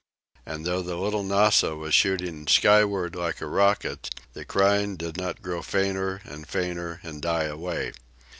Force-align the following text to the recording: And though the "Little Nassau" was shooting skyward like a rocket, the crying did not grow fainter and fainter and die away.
And 0.47 0.65
though 0.65 0.81
the 0.81 0.95
"Little 0.95 1.21
Nassau" 1.21 1.75
was 1.75 1.93
shooting 1.93 2.47
skyward 2.47 3.15
like 3.15 3.39
a 3.39 3.45
rocket, 3.45 4.09
the 4.33 4.43
crying 4.43 4.95
did 4.95 5.15
not 5.15 5.43
grow 5.43 5.61
fainter 5.61 6.21
and 6.25 6.47
fainter 6.47 6.99
and 7.03 7.21
die 7.21 7.43
away. 7.43 7.91